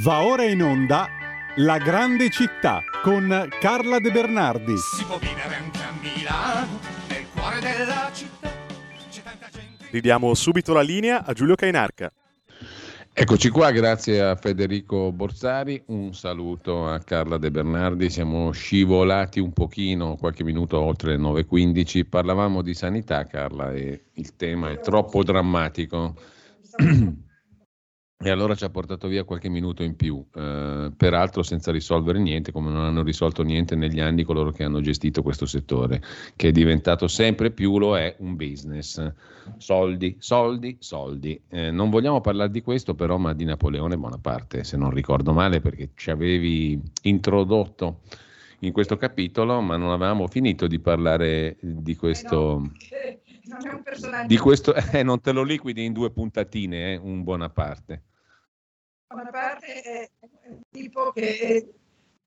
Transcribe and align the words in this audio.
Va 0.00 0.24
ora 0.24 0.44
in 0.44 0.62
onda 0.62 1.08
La 1.56 1.78
grande 1.78 2.28
città 2.28 2.82
con 3.02 3.48
Carla 3.58 3.98
De 3.98 4.10
Bernardi. 4.10 4.76
Si 4.76 5.02
può 5.04 5.16
vivere 5.16 5.54
anche 5.54 5.78
a 5.78 5.92
Milano, 5.98 6.78
nel 7.08 7.24
cuore 7.34 7.60
della 7.60 8.10
città. 8.12 8.52
C'è 9.08 9.22
tanta 9.22 9.48
gente. 9.50 9.86
Ridiamo 9.90 10.34
subito 10.34 10.74
la 10.74 10.82
linea 10.82 11.24
a 11.24 11.32
Giulio 11.32 11.54
Cainarca. 11.54 12.12
Eccoci 13.10 13.48
qua, 13.48 13.70
grazie 13.70 14.20
a 14.20 14.36
Federico 14.36 15.10
Borsari, 15.12 15.82
un 15.86 16.12
saluto 16.12 16.86
a 16.86 16.98
Carla 16.98 17.38
De 17.38 17.50
Bernardi, 17.50 18.10
siamo 18.10 18.50
scivolati 18.50 19.40
un 19.40 19.54
pochino, 19.54 20.16
qualche 20.16 20.44
minuto 20.44 20.78
oltre 20.78 21.16
le 21.16 21.22
9.15, 21.22 22.06
parlavamo 22.06 22.60
di 22.60 22.74
sanità 22.74 23.24
Carla 23.24 23.72
e 23.72 24.08
il 24.12 24.36
tema 24.36 24.70
è 24.70 24.78
troppo 24.80 25.24
drammatico. 25.24 26.14
E 28.26 28.30
allora 28.30 28.56
ci 28.56 28.64
ha 28.64 28.70
portato 28.70 29.06
via 29.06 29.22
qualche 29.22 29.48
minuto 29.48 29.84
in 29.84 29.94
più, 29.94 30.20
eh, 30.34 30.90
peraltro 30.96 31.44
senza 31.44 31.70
risolvere 31.70 32.18
niente, 32.18 32.50
come 32.50 32.72
non 32.72 32.82
hanno 32.82 33.04
risolto 33.04 33.44
niente 33.44 33.76
negli 33.76 34.00
anni 34.00 34.24
coloro 34.24 34.50
che 34.50 34.64
hanno 34.64 34.80
gestito 34.80 35.22
questo 35.22 35.46
settore, 35.46 36.02
che 36.34 36.48
è 36.48 36.50
diventato 36.50 37.06
sempre 37.06 37.52
più, 37.52 37.78
lo 37.78 37.96
è, 37.96 38.16
un 38.18 38.34
business. 38.34 39.12
Soldi, 39.58 40.16
soldi, 40.18 40.76
soldi. 40.80 41.40
Eh, 41.48 41.70
non 41.70 41.88
vogliamo 41.88 42.20
parlare 42.20 42.50
di 42.50 42.62
questo 42.62 42.96
però, 42.96 43.16
ma 43.16 43.32
di 43.32 43.44
Napoleone 43.44 43.96
Bonaparte, 43.96 44.64
se 44.64 44.76
non 44.76 44.90
ricordo 44.90 45.32
male, 45.32 45.60
perché 45.60 45.90
ci 45.94 46.10
avevi 46.10 46.82
introdotto 47.02 48.00
in 48.60 48.72
questo 48.72 48.96
capitolo, 48.96 49.60
ma 49.60 49.76
non 49.76 49.92
avevamo 49.92 50.26
finito 50.26 50.66
di 50.66 50.80
parlare 50.80 51.58
di 51.60 51.94
questo... 51.94 52.72
Eh 52.90 53.20
no. 53.46 53.82
Di 54.26 54.38
questo 54.38 54.74
eh, 54.92 55.04
non 55.04 55.20
te 55.20 55.30
lo 55.30 55.44
liquidi 55.44 55.84
in 55.84 55.92
due 55.92 56.10
puntatine, 56.10 56.94
eh, 56.94 56.96
un 56.96 57.22
Bonaparte. 59.08 59.12
Bonaparte 59.14 59.66
è 59.66 60.10
un 60.48 60.60
tipo 60.70 61.12
che, 61.12 61.74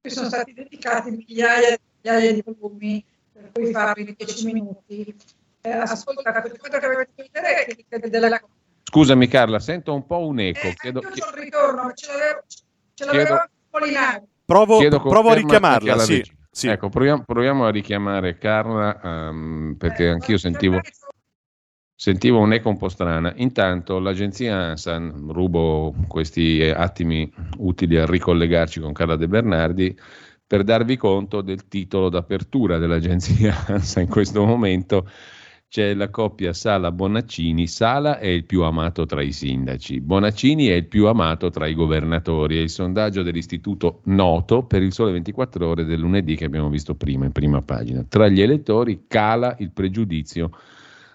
che 0.02 0.10
sono 0.10 0.28
stati 0.28 0.54
dedicati 0.54 1.12
migliaia 1.12 1.70
e 1.70 1.80
migliaia 2.02 2.34
di 2.34 2.44
volumi, 2.46 3.06
per 3.32 3.52
cui 3.52 3.72
farli 3.72 4.08
in 4.08 4.16
dieci 4.18 4.46
minuti. 4.46 5.16
Eh, 5.62 5.72
ascolta, 5.72 6.42
quello 6.42 6.80
che 6.80 6.86
avete 6.86 7.12
vedere 7.16 7.66
è 7.66 7.76
che 7.76 8.10
della 8.10 8.42
Scusami 8.84 9.28
Carla, 9.28 9.60
sento 9.60 9.94
un 9.94 10.06
po' 10.06 10.26
un 10.26 10.40
eco. 10.40 10.68
Eh, 10.68 10.74
chiedo, 10.74 11.02
io 11.02 11.12
sono 11.16 11.42
ritorno, 11.42 11.92
ce 11.94 12.08
l'avevo, 12.08 12.44
ce 12.94 13.06
l'avevo 13.06 13.26
Chiedo-. 13.72 14.28
Provo, 14.46 14.80
chiedo 14.80 15.02
provo 15.02 15.30
a 15.30 15.34
richiamarla, 15.36 16.00
sì. 16.00 16.24
sì. 16.50 16.68
Ecco, 16.70 16.90
proviamo, 16.90 17.24
proviamo 17.24 17.66
a 17.68 17.70
richiamare 17.70 18.38
Carla 18.40 19.00
ehm, 19.00 19.76
perché 19.78 20.06
Eh, 20.06 20.10
anch'io 20.10 20.38
sentivo, 20.40 20.80
sentivo 22.00 22.40
un'eco 22.40 22.70
un 22.70 22.78
po' 22.78 22.88
strana. 22.88 23.34
Intanto 23.36 24.00
l'agenzia 24.00 24.56
ANSAN, 24.56 25.26
rubo 25.34 25.94
questi 26.08 26.60
eh, 26.60 26.70
attimi 26.70 27.30
utili 27.58 27.98
a 27.98 28.06
ricollegarci 28.06 28.80
con 28.80 28.94
Carla 28.94 29.18
De 29.18 29.28
Bernardi 29.28 30.00
per 30.48 30.64
darvi 30.64 30.96
conto 30.96 31.42
del 31.42 31.68
titolo 31.68 32.08
d'apertura 32.08 32.78
dell'agenzia 32.78 33.54
ANSA 33.68 34.00
in 34.00 34.08
questo 34.08 34.46
momento. 34.46 35.10
C'è 35.68 35.94
la 35.94 36.10
coppia 36.10 36.54
Sala 36.54 36.90
Bonaccini. 36.94 37.68
Sala 37.68 38.18
è 38.18 38.28
il 38.28 38.46
più 38.46 38.62
amato 38.64 39.06
tra 39.06 39.22
i 39.22 39.34
sindaci, 39.34 40.00
Bonaccini 40.00 40.68
è 40.68 40.76
il 40.76 40.88
più 40.88 41.06
amato 41.06 41.50
tra 41.50 41.68
i 41.68 41.74
governatori. 41.74 42.60
È 42.60 42.62
il 42.62 42.70
sondaggio 42.70 43.24
dell'istituto 43.24 44.00
Noto 44.06 44.64
per 44.64 44.82
il 44.84 44.94
sole 44.94 45.12
24 45.12 45.68
ore 45.68 45.84
del 45.84 46.00
lunedì 46.00 46.38
che 46.38 46.46
abbiamo 46.46 46.70
visto 46.70 46.96
prima 46.96 47.26
in 47.26 47.34
prima 47.34 47.62
pagina. 47.62 48.06
Tra 48.08 48.30
gli 48.30 48.40
elettori 48.40 49.04
cala 49.06 49.58
il 49.60 49.72
pregiudizio 49.72 50.52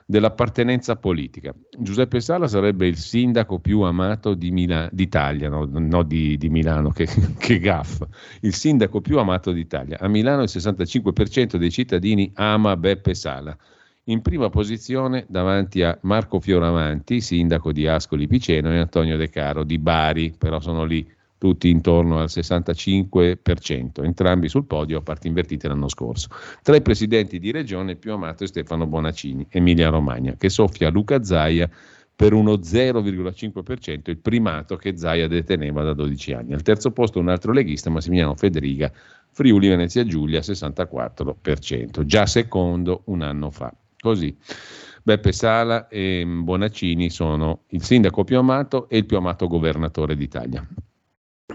dell'appartenenza 0.07 0.97
politica. 0.97 1.55
Giuseppe 1.79 2.21
Sala 2.21 2.47
sarebbe 2.47 2.87
il 2.87 2.97
sindaco 2.97 3.59
più 3.59 3.81
amato 3.81 4.35
di 4.35 4.51
Mila- 4.51 4.89
d'Italia, 4.93 5.49
no, 5.49 5.67
no 5.71 6.03
di, 6.03 6.37
di 6.37 6.49
Milano, 6.51 6.91
che, 6.91 7.07
che 7.39 7.59
gaff, 7.59 8.03
il 8.41 8.55
sindaco 8.55 9.01
più 9.01 9.19
amato 9.19 9.51
d'Italia. 9.53 9.99
A 9.99 10.09
Milano 10.09 10.43
il 10.43 10.51
65% 10.53 11.57
dei 11.57 11.71
cittadini 11.71 12.31
ama 12.35 12.77
Beppe 12.77 13.15
Sala. 13.15 13.57
In 14.09 14.21
prima 14.21 14.51
posizione 14.51 15.25
davanti 15.29 15.83
a 15.83 15.97
Marco 16.03 16.39
Fioravanti, 16.39 17.23
sindaco 17.23 17.73
di 17.73 17.87
Ascoli 17.87 18.27
Piceno, 18.27 18.71
e 18.71 18.79
Antonio 18.79 19.17
De 19.17 19.31
Caro 19.31 19.65
di 19.65 19.79
Bari, 19.79 20.35
però 20.37 20.61
sono 20.61 20.85
lì 20.85 21.11
tutti 21.39 21.69
intorno 21.69 22.19
al 22.21 22.29
65%, 22.29 24.05
entrambi 24.05 24.49
sul 24.49 24.65
podio 24.65 24.99
a 24.99 25.03
parti 25.03 25.29
invertite 25.29 25.69
l'anno 25.69 25.89
scorso. 25.89 26.29
Tra 26.63 26.77
i 26.77 26.83
presidenti 26.83 27.39
di 27.39 27.51
regione 27.51 27.93
il 27.93 27.99
più 27.99 28.13
amato 28.13 28.45
è 28.45 28.47
Stefano 28.47 28.87
Bonaccini, 28.87 29.47
Emilia 29.51 29.91
Romagna, 29.91 30.37
che 30.37 30.49
soffia 30.49 30.91
Luca 30.91 31.23
Zaia 31.23 31.69
per 32.17 32.33
uno 32.33 32.53
0,5%, 32.55 34.03
il 34.05 34.19
primato 34.19 34.77
che 34.77 34.97
Zaia 34.97 35.27
deteneva 35.27 35.83
da 35.83 35.95
12 35.95 36.33
anni. 36.33 36.53
Al 36.53 36.63
terzo 36.63 36.93
posto 36.93 37.19
un 37.19 37.29
altro 37.29 37.53
leghista, 37.53 37.91
Massimiliano 37.91 38.37
Federica, 38.37 38.93
Friuli 39.31 39.69
Venezia 39.69 40.05
Giulia, 40.05 40.41
64%, 40.41 42.05
già 42.05 42.27
secondo 42.27 43.03
un 43.07 43.23
anno 43.23 43.51
fa. 43.51 43.75
Così. 43.99 44.37
Beppe 45.03 45.33
Sala 45.33 45.89
e 45.89 46.25
Bonaccini 46.25 47.11
sono 47.11 47.65
il 47.69 47.83
sindaco 47.83 48.25
più 48.25 48.39
amato 48.39 48.89
e 48.89 48.99
il 48.99 49.07
più 49.07 49.17
amato 49.17 49.49
governatore 49.49 50.17
d'Italia. 50.17 50.67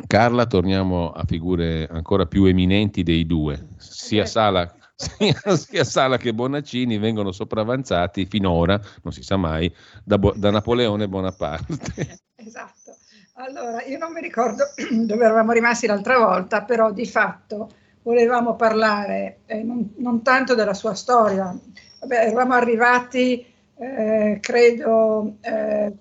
Carla, 0.05 0.45
torniamo 0.45 1.11
a 1.11 1.23
figure 1.25 1.87
ancora 1.87 2.27
più 2.27 2.45
eminenti 2.45 3.01
dei 3.01 3.25
due. 3.25 3.69
Sia 3.77 4.25
Sala, 4.25 4.71
sia, 4.95 5.55
sia 5.57 5.83
Sala 5.83 6.17
che 6.17 6.31
Bonaccini 6.31 6.99
vengono 6.99 7.31
sopravanzati 7.31 8.27
finora, 8.27 8.79
non 9.01 9.11
si 9.11 9.23
sa 9.23 9.35
mai, 9.35 9.73
da, 10.03 10.19
Bo- 10.19 10.33
da 10.35 10.51
Napoleone 10.51 11.07
Bonaparte. 11.07 12.17
Esatto. 12.39 12.95
Allora, 13.33 13.83
io 13.83 13.97
non 13.97 14.13
mi 14.13 14.21
ricordo 14.21 14.63
dove 14.89 15.25
eravamo 15.25 15.51
rimasti 15.51 15.87
l'altra 15.87 16.17
volta, 16.17 16.63
però 16.63 16.91
di 16.91 17.05
fatto 17.05 17.69
volevamo 18.03 18.55
parlare 18.55 19.39
eh, 19.45 19.61
non, 19.61 19.93
non 19.97 20.21
tanto 20.23 20.55
della 20.55 20.73
sua 20.73 20.93
storia. 20.93 21.53
Vabbè, 21.99 22.15
eravamo 22.15 22.53
arrivati, 22.53 23.45
eh, 23.75 24.39
credo, 24.41 25.35
eh, 25.41 25.93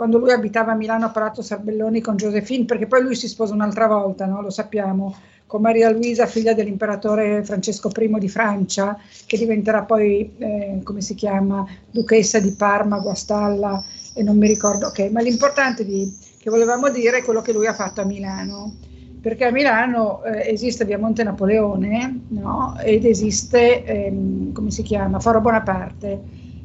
quando 0.00 0.16
lui 0.16 0.32
abitava 0.32 0.72
a 0.72 0.76
Milano 0.76 1.04
a 1.04 1.10
Palazzo 1.10 1.42
Sarbelloni 1.42 2.00
con 2.00 2.16
Josephine, 2.16 2.64
perché 2.64 2.86
poi 2.86 3.02
lui 3.02 3.14
si 3.14 3.28
sposa 3.28 3.52
un'altra 3.52 3.86
volta, 3.86 4.24
no? 4.24 4.40
lo 4.40 4.48
sappiamo, 4.48 5.14
con 5.44 5.60
Maria 5.60 5.90
Luisa, 5.90 6.24
figlia 6.24 6.54
dell'imperatore 6.54 7.44
Francesco 7.44 7.90
I 7.94 8.18
di 8.18 8.28
Francia, 8.30 8.98
che 9.26 9.36
diventerà 9.36 9.82
poi, 9.82 10.32
eh, 10.38 10.80
come 10.84 11.02
si 11.02 11.14
chiama, 11.14 11.66
duchessa 11.90 12.40
di 12.40 12.52
Parma, 12.52 12.98
Guastalla 12.98 13.84
e 14.14 14.22
non 14.22 14.38
mi 14.38 14.46
ricordo 14.46 14.90
che, 14.90 15.10
ma 15.10 15.20
l'importante 15.20 15.84
di, 15.84 16.10
che 16.38 16.48
volevamo 16.48 16.88
dire 16.88 17.18
è 17.18 17.22
quello 17.22 17.42
che 17.42 17.52
lui 17.52 17.66
ha 17.66 17.74
fatto 17.74 18.00
a 18.00 18.06
Milano, 18.06 18.76
perché 19.20 19.44
a 19.44 19.50
Milano 19.50 20.24
eh, 20.24 20.50
esiste 20.50 20.86
via 20.86 20.96
Monte 20.96 21.24
Napoleone 21.24 22.20
no? 22.28 22.74
ed 22.82 23.04
esiste, 23.04 23.84
ehm, 23.84 24.52
come 24.54 24.70
si 24.70 24.80
chiama, 24.80 25.20
Foro 25.20 25.42
Bonaparte, 25.42 26.18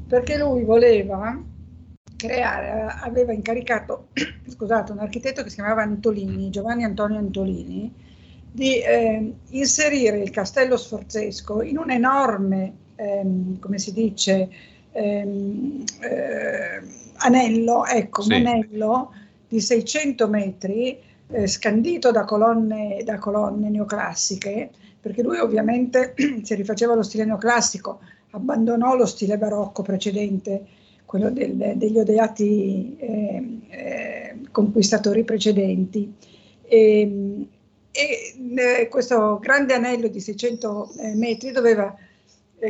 perché 0.07 0.37
lui 0.37 0.63
voleva 0.63 1.37
creare, 2.15 2.93
aveva 3.01 3.33
incaricato, 3.33 4.09
scusate, 4.47 4.91
un 4.91 4.99
architetto 4.99 5.43
che 5.43 5.49
si 5.49 5.55
chiamava 5.55 5.81
Antolini, 5.83 6.49
Giovanni 6.49 6.83
Antonio 6.83 7.17
Antolini, 7.19 7.93
di 8.51 8.79
eh, 8.81 9.33
inserire 9.49 10.19
il 10.21 10.29
castello 10.29 10.77
sforzesco 10.77 11.61
in 11.61 11.77
un 11.77 11.91
enorme, 11.91 12.73
ehm, 12.95 13.59
come 13.59 13.77
si 13.79 13.91
dice, 13.93 14.49
ehm, 14.91 15.83
eh, 16.01 16.81
anello, 17.17 17.85
ecco, 17.85 18.21
Sì. 18.21 18.33
un 18.33 18.45
anello 18.45 19.13
di 19.47 19.59
600 19.59 20.27
metri 20.27 20.97
eh, 21.27 21.47
scandito 21.47 22.11
da 22.11 22.23
colonne, 22.23 23.01
da 23.03 23.17
colonne 23.17 23.69
neoclassiche, 23.69 24.69
perché 24.99 25.21
lui 25.21 25.37
ovviamente 25.39 26.13
si 26.43 26.55
rifaceva 26.55 26.93
allo 26.93 27.03
stile 27.03 27.25
neoclassico, 27.25 27.99
abbandonò 28.31 28.95
lo 28.95 29.05
stile 29.05 29.37
barocco 29.37 29.81
precedente, 29.81 30.65
quello 31.05 31.29
del- 31.29 31.73
degli 31.75 31.97
odeati 31.97 32.95
eh, 32.99 33.59
eh, 33.69 34.35
conquistatori 34.51 35.23
precedenti. 35.23 36.13
E, 36.63 37.47
e, 37.91 38.35
eh, 38.55 38.87
questo 38.89 39.39
grande 39.39 39.73
anello 39.73 40.07
di 40.07 40.19
600 40.19 40.91
eh, 40.99 41.15
metri 41.15 41.51
doveva 41.51 41.95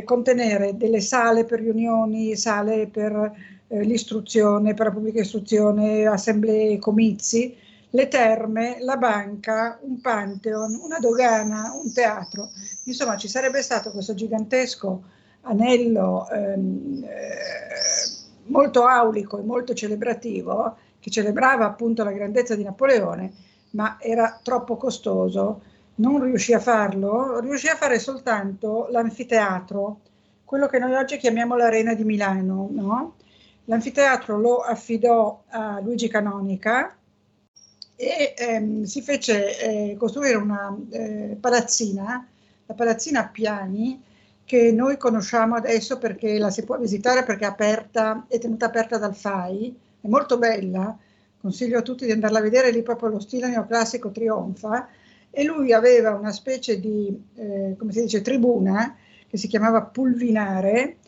contenere 0.04 0.76
delle 0.76 1.00
sale 1.00 1.44
per 1.44 1.60
riunioni, 1.60 2.36
sale 2.36 2.86
per 2.88 3.32
l'istruzione, 3.68 4.74
per 4.74 4.86
la 4.86 4.92
pubblica 4.92 5.20
istruzione, 5.20 6.06
assemblee, 6.06 6.78
comizi, 6.78 7.56
le 7.90 8.08
terme, 8.08 8.76
la 8.80 8.96
banca, 8.96 9.78
un 9.82 10.00
pantheon, 10.00 10.78
una 10.82 10.98
dogana, 10.98 11.72
un 11.72 11.92
teatro. 11.92 12.50
Insomma, 12.84 13.16
ci 13.16 13.28
sarebbe 13.28 13.62
stato 13.62 13.90
questo 13.90 14.14
gigantesco 14.14 15.02
anello 15.42 16.28
ehm, 16.28 17.04
eh, 17.04 17.75
molto 18.56 18.86
aulico 18.86 19.38
e 19.38 19.42
molto 19.42 19.74
celebrativo 19.74 20.76
che 20.98 21.10
celebrava 21.10 21.66
appunto 21.66 22.02
la 22.02 22.10
grandezza 22.10 22.56
di 22.56 22.64
Napoleone, 22.64 23.32
ma 23.72 23.98
era 24.00 24.40
troppo 24.42 24.76
costoso. 24.76 25.60
Non 25.96 26.22
riuscì 26.22 26.54
a 26.54 26.58
farlo, 26.58 27.38
riuscì 27.40 27.68
a 27.68 27.76
fare 27.76 27.98
soltanto 27.98 28.88
l'anfiteatro, 28.90 30.00
quello 30.44 30.68
che 30.68 30.78
noi 30.78 30.94
oggi 30.94 31.18
chiamiamo 31.18 31.54
l'Arena 31.54 31.92
di 31.92 32.04
Milano. 32.04 32.68
No? 32.70 33.14
L'anfiteatro 33.66 34.38
lo 34.38 34.60
affidò 34.60 35.42
a 35.48 35.80
Luigi 35.80 36.08
Canonica 36.08 36.96
e 37.94 38.34
ehm, 38.36 38.84
si 38.84 39.02
fece 39.02 39.58
eh, 39.58 39.96
costruire 39.98 40.36
una 40.36 40.74
eh, 40.90 41.36
palazzina, 41.38 42.26
la 42.66 42.74
palazzina 42.74 43.28
piani, 43.28 44.02
che 44.46 44.70
noi 44.70 44.96
conosciamo 44.96 45.56
adesso 45.56 45.98
perché 45.98 46.38
la 46.38 46.50
si 46.50 46.64
può 46.64 46.78
visitare 46.78 47.24
perché 47.24 47.44
è 47.44 47.48
aperta, 47.48 48.26
è 48.28 48.38
tenuta 48.38 48.66
aperta 48.66 48.96
dal 48.96 49.14
FAI, 49.14 49.76
è 50.00 50.06
molto 50.06 50.38
bella, 50.38 50.96
consiglio 51.40 51.78
a 51.78 51.82
tutti 51.82 52.06
di 52.06 52.12
andarla 52.12 52.38
a 52.38 52.42
vedere, 52.42 52.70
lì 52.70 52.82
proprio 52.82 53.08
lo 53.08 53.18
stile 53.18 53.48
neoclassico 53.48 54.12
trionfa, 54.12 54.88
e 55.30 55.44
lui 55.44 55.72
aveva 55.72 56.14
una 56.14 56.30
specie 56.30 56.78
di, 56.78 57.14
eh, 57.34 57.74
come 57.76 57.92
si 57.92 58.02
dice, 58.02 58.22
tribuna 58.22 58.96
che 59.28 59.36
si 59.36 59.48
chiamava 59.48 59.82
Pulvinare, 59.82 60.98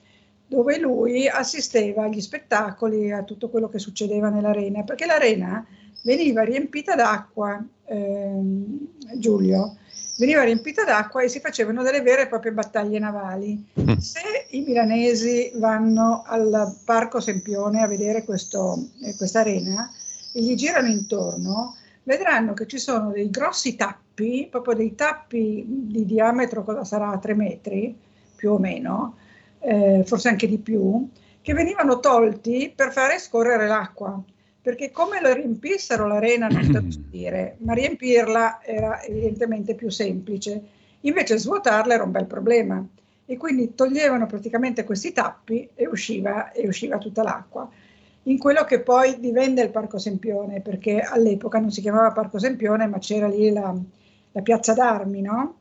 dove 0.48 0.78
lui 0.78 1.28
assisteva 1.28 2.04
agli 2.04 2.20
spettacoli, 2.20 3.12
a 3.12 3.22
tutto 3.22 3.48
quello 3.50 3.68
che 3.68 3.78
succedeva 3.78 4.30
nell'arena, 4.30 4.82
perché 4.82 5.06
l'arena 5.06 5.64
veniva 6.02 6.42
riempita 6.42 6.96
d'acqua, 6.96 7.64
ehm, 7.84 8.78
Giulio, 9.16 9.76
veniva 10.18 10.42
riempita 10.42 10.84
d'acqua 10.84 11.22
e 11.22 11.28
si 11.28 11.40
facevano 11.40 11.82
delle 11.82 12.02
vere 12.02 12.22
e 12.22 12.26
proprie 12.26 12.52
battaglie 12.52 12.98
navali. 12.98 13.64
Mm. 13.80 13.96
Se 13.96 14.46
i 14.50 14.60
milanesi 14.62 15.52
vanno 15.54 16.24
al 16.26 16.76
Parco 16.84 17.20
Sempione 17.20 17.82
a 17.82 17.86
vedere 17.86 18.24
questo, 18.24 18.88
eh, 19.02 19.14
questa 19.16 19.40
arena 19.40 19.90
e 20.32 20.42
gli 20.42 20.54
girano 20.54 20.88
intorno, 20.88 21.76
vedranno 22.02 22.52
che 22.52 22.66
ci 22.66 22.78
sono 22.78 23.10
dei 23.10 23.30
grossi 23.30 23.76
tappi, 23.76 24.48
proprio 24.50 24.74
dei 24.74 24.94
tappi 24.94 25.64
di 25.66 26.04
diametro, 26.04 26.64
cosa 26.64 26.84
sarà, 26.84 27.16
3 27.16 27.34
metri 27.34 27.96
più 28.34 28.52
o 28.52 28.58
meno, 28.58 29.16
eh, 29.60 30.02
forse 30.04 30.28
anche 30.28 30.48
di 30.48 30.58
più, 30.58 31.08
che 31.40 31.52
venivano 31.54 32.00
tolti 32.00 32.72
per 32.74 32.92
fare 32.92 33.18
scorrere 33.18 33.68
l'acqua 33.68 34.20
perché 34.68 34.90
come 34.90 35.18
lo 35.22 35.32
riempissero 35.32 36.06
l'arena 36.06 36.46
non 36.46 36.62
sto 36.62 36.76
a 36.84 37.00
dire, 37.08 37.56
ma 37.60 37.72
riempirla 37.72 38.60
era 38.62 39.02
evidentemente 39.02 39.74
più 39.74 39.88
semplice, 39.88 40.62
invece 41.00 41.38
svuotarla 41.38 41.94
era 41.94 42.02
un 42.02 42.10
bel 42.10 42.26
problema 42.26 42.86
e 43.24 43.36
quindi 43.38 43.74
toglievano 43.74 44.26
praticamente 44.26 44.84
questi 44.84 45.12
tappi 45.12 45.66
e 45.74 45.86
usciva, 45.86 46.52
e 46.52 46.68
usciva 46.68 46.98
tutta 46.98 47.22
l'acqua. 47.22 47.66
In 48.24 48.36
quello 48.36 48.64
che 48.64 48.80
poi 48.80 49.18
divenne 49.18 49.62
il 49.62 49.70
Parco 49.70 49.96
Sempione, 49.96 50.60
perché 50.60 51.00
all'epoca 51.00 51.58
non 51.58 51.70
si 51.70 51.80
chiamava 51.80 52.12
Parco 52.12 52.38
Sempione, 52.38 52.86
ma 52.86 52.98
c'era 52.98 53.26
lì 53.26 53.50
la, 53.50 53.74
la 54.32 54.42
piazza 54.42 54.74
d'armi, 54.74 55.22
no? 55.22 55.56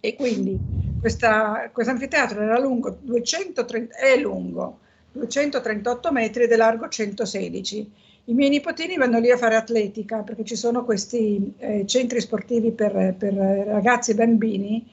E 0.00 0.16
quindi 0.16 0.58
questo 0.98 1.28
anfiteatro 1.28 2.42
era 2.42 2.58
lungo 2.58 2.98
230, 3.00 3.94
è 3.96 4.18
lungo 4.18 4.80
238 5.12 6.10
metri 6.10 6.42
ed 6.42 6.50
è 6.50 6.56
largo 6.56 6.88
116 6.88 8.02
i 8.26 8.32
miei 8.32 8.48
nipotini 8.48 8.96
vanno 8.96 9.18
lì 9.18 9.30
a 9.30 9.36
fare 9.36 9.54
atletica 9.54 10.22
perché 10.22 10.44
ci 10.44 10.56
sono 10.56 10.84
questi 10.84 11.54
eh, 11.58 11.84
centri 11.86 12.20
sportivi 12.20 12.72
per, 12.72 13.14
per, 13.18 13.34
ragazzi 13.34 14.12
e 14.12 14.14
bambini, 14.14 14.86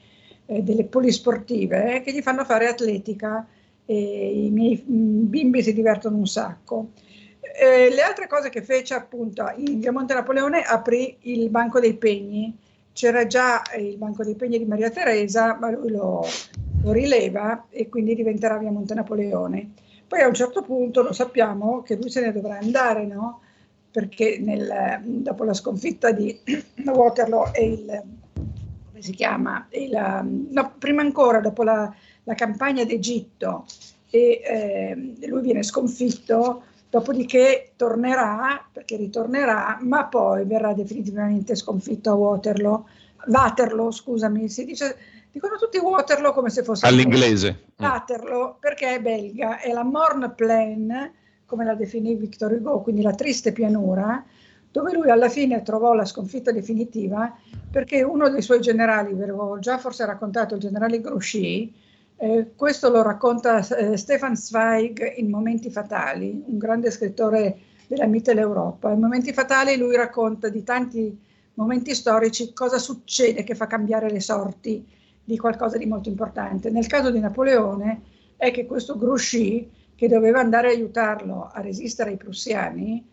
eh, 0.46 0.62
delle 0.62 0.84
polisportive, 0.84 1.94
eh, 1.94 2.00
che 2.02 2.12
gli 2.12 2.20
fanno 2.20 2.44
fare 2.44 2.66
atletica 2.66 3.46
e 3.86 4.44
i 4.44 4.50
miei 4.50 4.84
mm, 4.86 5.24
bimbi 5.30 5.62
si 5.62 5.72
divertono 5.72 6.18
un 6.18 6.26
sacco. 6.26 6.90
Eh, 7.40 7.90
le 7.90 8.02
altre 8.02 8.26
cose 8.26 8.50
che 8.50 8.62
fece 8.62 8.94
appunto 8.94 9.50
in 9.56 9.80
Via 9.80 9.92
Monte 9.92 10.14
Napoleone 10.14 10.62
aprì 10.62 11.16
il 11.22 11.48
Banco 11.48 11.80
dei 11.80 11.94
Pegni. 11.94 12.54
C'era 12.92 13.26
già 13.26 13.62
il 13.78 13.96
Banco 13.96 14.24
dei 14.24 14.34
Pegni 14.34 14.58
di 14.58 14.66
Maria 14.66 14.90
Teresa, 14.90 15.56
ma 15.58 15.70
lui 15.70 15.90
lo, 15.90 16.26
lo 16.82 16.92
rileva 16.92 17.66
e 17.70 17.88
quindi 17.88 18.14
diventerà 18.14 18.58
Via 18.58 18.70
Monte 18.70 18.92
Napoleone. 18.92 19.72
Poi 20.12 20.20
a 20.20 20.26
un 20.28 20.34
certo 20.34 20.60
punto 20.60 21.00
lo 21.00 21.14
sappiamo 21.14 21.80
che 21.80 21.96
lui 21.96 22.10
se 22.10 22.20
ne 22.20 22.32
dovrà 22.32 22.58
andare, 22.58 23.06
no? 23.06 23.40
Perché 23.90 24.38
nel, 24.38 25.00
dopo 25.02 25.42
la 25.42 25.54
sconfitta 25.54 26.12
di 26.12 26.38
Waterloo 26.84 27.54
e 27.54 27.64
il, 27.64 28.02
come 28.34 29.00
si 29.00 29.12
chiama? 29.12 29.66
Il, 29.70 30.46
no, 30.50 30.74
prima 30.78 31.00
ancora, 31.00 31.40
dopo 31.40 31.62
la, 31.62 31.90
la 32.24 32.34
campagna 32.34 32.84
d'Egitto 32.84 33.64
e 34.10 34.42
eh, 34.44 35.26
lui 35.28 35.40
viene 35.40 35.62
sconfitto, 35.62 36.64
dopodiché 36.90 37.72
tornerà, 37.76 38.62
perché 38.70 38.98
ritornerà, 38.98 39.78
ma 39.80 40.04
poi 40.04 40.44
verrà 40.44 40.74
definitivamente 40.74 41.54
sconfitto 41.54 42.10
a 42.10 42.14
Waterloo. 42.16 42.86
Waterloo, 43.26 43.90
scusami, 43.90 44.48
si 44.48 44.64
dice 44.64 44.96
Dicono 45.32 45.56
tutti 45.56 45.78
Waterloo 45.78 46.34
come 46.34 46.50
se 46.50 46.62
fosse 46.62 46.86
all'inglese. 46.86 47.64
Waterloo 47.78 48.58
perché 48.60 48.96
è 48.96 49.00
belga, 49.00 49.60
è 49.60 49.72
la 49.72 49.82
Morne 49.82 50.30
Plain, 50.30 51.10
come 51.46 51.64
la 51.64 51.74
definì 51.74 52.14
Victor 52.14 52.52
Hugo, 52.52 52.82
quindi 52.82 53.00
la 53.00 53.14
triste 53.14 53.52
pianura, 53.52 54.22
dove 54.70 54.92
lui 54.92 55.08
alla 55.08 55.30
fine 55.30 55.62
trovò 55.62 55.94
la 55.94 56.04
sconfitta 56.04 56.52
definitiva 56.52 57.34
perché 57.70 58.02
uno 58.02 58.28
dei 58.28 58.42
suoi 58.42 58.60
generali, 58.60 59.14
ve 59.14 59.24
l'avevo 59.24 59.58
già 59.58 59.78
forse 59.78 60.04
raccontato, 60.04 60.54
il 60.54 60.60
generale 60.60 61.00
Grouchy, 61.00 61.72
eh, 62.18 62.50
questo 62.54 62.90
lo 62.90 63.00
racconta 63.00 63.66
eh, 63.74 63.96
Stefan 63.96 64.36
Zweig 64.36 65.14
in 65.16 65.30
Momenti 65.30 65.70
Fatali, 65.70 66.42
un 66.44 66.58
grande 66.58 66.90
scrittore 66.90 67.56
della 67.86 68.06
Mitteleuropa. 68.06 68.90
In 68.90 69.00
Momenti 69.00 69.32
Fatali 69.32 69.78
lui 69.78 69.96
racconta 69.96 70.50
di 70.50 70.62
tanti 70.62 71.18
momenti 71.54 71.94
storici 71.94 72.52
cosa 72.52 72.78
succede 72.78 73.42
che 73.44 73.54
fa 73.54 73.66
cambiare 73.66 74.10
le 74.10 74.20
sorti 74.20 74.86
di 75.24 75.36
qualcosa 75.38 75.76
di 75.76 75.86
molto 75.86 76.08
importante. 76.08 76.70
Nel 76.70 76.86
caso 76.86 77.10
di 77.10 77.20
Napoleone 77.20 78.02
è 78.36 78.50
che 78.50 78.66
questo 78.66 78.96
Grouchy, 78.96 79.70
che 79.94 80.08
doveva 80.08 80.40
andare 80.40 80.68
a 80.68 80.70
aiutarlo 80.72 81.50
a 81.52 81.60
resistere 81.60 82.10
ai 82.10 82.16
prussiani, 82.16 83.06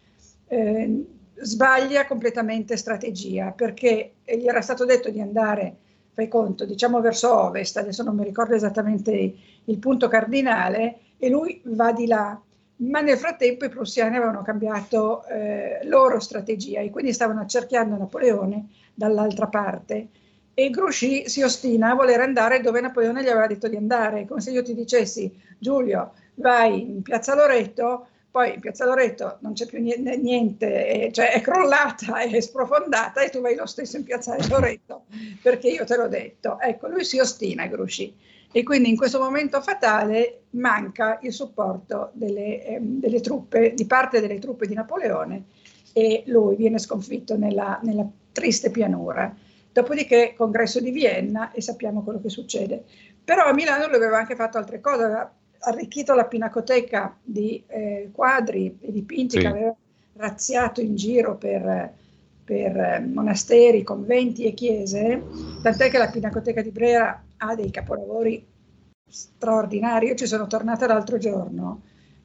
eh, 0.47 1.05
sbaglia 1.41 2.05
completamente 2.05 2.75
strategia 2.75 3.51
perché 3.51 4.13
gli 4.25 4.47
era 4.47 4.61
stato 4.61 4.85
detto 4.85 5.09
di 5.09 5.21
andare, 5.21 5.75
fai 6.13 6.27
conto, 6.27 6.65
diciamo 6.65 6.99
verso 6.99 7.33
ovest, 7.33 7.77
adesso 7.77 8.03
non 8.03 8.15
mi 8.15 8.23
ricordo 8.23 8.55
esattamente 8.55 9.35
il 9.63 9.77
punto 9.77 10.07
cardinale, 10.07 10.97
e 11.17 11.29
lui 11.29 11.61
va 11.65 11.91
di 11.91 12.07
là. 12.07 12.41
Ma 12.81 13.01
nel 13.01 13.17
frattempo 13.17 13.65
i 13.65 13.69
prussiani 13.69 14.15
avevano 14.15 14.41
cambiato 14.41 15.25
eh, 15.25 15.79
loro 15.83 16.19
strategia 16.19 16.79
e 16.79 16.89
quindi 16.89 17.11
stavano 17.11 17.41
accerchiando 17.41 17.97
Napoleone 17.97 18.69
dall'altra 18.93 19.47
parte. 19.47 20.07
E 20.53 20.69
Grouchy 20.69 21.27
si 21.27 21.41
ostina 21.41 21.91
a 21.91 21.95
voler 21.95 22.21
andare 22.21 22.61
dove 22.61 22.79
Napoleone 22.79 23.21
gli 23.23 23.27
aveva 23.27 23.47
detto 23.47 23.67
di 23.67 23.75
andare, 23.75 24.25
come 24.25 24.41
se 24.41 24.51
io 24.51 24.63
ti 24.63 24.73
dicessi 24.73 25.33
Giulio 25.57 26.13
vai 26.35 26.81
in 26.81 27.01
piazza 27.01 27.35
Loreto, 27.35 28.07
poi 28.31 28.53
in 28.53 28.59
piazza 28.59 28.85
Loreto 28.85 29.37
non 29.41 29.53
c'è 29.53 29.65
più 29.65 29.81
niente, 29.81 31.09
cioè 31.11 31.31
è 31.31 31.41
crollata, 31.41 32.19
è 32.19 32.39
sprofondata 32.39 33.21
e 33.21 33.29
tu 33.29 33.41
vai 33.41 33.55
lo 33.55 33.65
stesso 33.65 33.97
in 33.97 34.03
piazza 34.03 34.37
Loreto 34.47 35.05
perché 35.41 35.67
io 35.67 35.83
te 35.83 35.97
l'ho 35.97 36.07
detto. 36.07 36.59
Ecco, 36.59 36.87
lui 36.87 37.03
si 37.03 37.19
ostina 37.19 37.67
Grouchy 37.67 38.15
e 38.51 38.63
quindi 38.63 38.89
in 38.89 38.97
questo 38.97 39.19
momento 39.19 39.61
fatale 39.61 40.41
manca 40.51 41.19
il 41.21 41.31
supporto 41.31 42.09
delle, 42.13 42.65
eh, 42.65 42.79
delle 42.81 43.21
truppe, 43.21 43.73
di 43.73 43.85
parte 43.85 44.19
delle 44.21 44.39
truppe 44.39 44.65
di 44.65 44.73
Napoleone 44.73 45.45
e 45.93 46.23
lui 46.27 46.55
viene 46.55 46.79
sconfitto 46.79 47.37
nella, 47.37 47.79
nella 47.83 48.07
triste 48.31 48.71
pianura. 48.71 49.35
Dopodiché 49.71 50.33
congresso 50.35 50.79
di 50.79 50.89
Vienna 50.91 51.51
e 51.51 51.61
sappiamo 51.61 52.01
quello 52.03 52.19
che 52.19 52.29
succede. 52.29 52.83
Però 53.23 53.45
a 53.45 53.53
Milano 53.53 53.85
lui 53.87 53.95
aveva 53.95 54.17
anche 54.17 54.35
fatto 54.35 54.57
altre 54.57 54.81
cose, 54.81 55.03
aveva 55.03 55.31
arricchito 55.59 56.15
la 56.15 56.25
pinacoteca 56.25 57.15
di 57.21 57.61
eh, 57.67 58.09
quadri 58.11 58.77
e 58.81 58.91
dipinti 58.91 59.37
sì. 59.37 59.41
che 59.41 59.47
aveva 59.47 59.75
razziato 60.13 60.81
in 60.81 60.95
giro 60.95 61.37
per, 61.37 61.93
per 62.43 62.77
eh, 62.77 62.99
monasteri, 62.99 63.83
conventi 63.83 64.45
e 64.45 64.53
chiese, 64.53 65.21
tant'è 65.61 65.89
che 65.89 65.97
la 65.97 66.09
Pinacoteca 66.09 66.61
di 66.61 66.71
Brera 66.71 67.23
ha 67.39 67.55
dei 67.55 67.71
capolavori 67.71 68.45
straordinari. 69.07 70.07
Io 70.07 70.15
ci 70.15 70.27
sono 70.27 70.47
tornata 70.47 70.87
l'altro 70.87 71.17
giorno 71.17 71.81